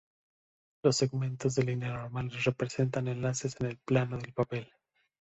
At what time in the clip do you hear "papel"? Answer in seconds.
4.33-4.67